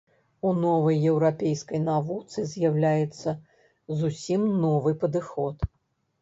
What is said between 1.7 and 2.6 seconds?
навуцы